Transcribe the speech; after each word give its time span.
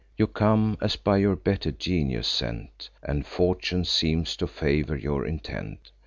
You 0.17 0.25
come, 0.25 0.79
as 0.81 0.95
by 0.95 1.17
your 1.17 1.35
better 1.35 1.71
genius 1.71 2.27
sent, 2.27 2.89
And 3.03 3.23
fortune 3.23 3.85
seems 3.85 4.35
to 4.37 4.47
favour 4.47 4.95
your 4.97 5.27
intent. 5.27 5.91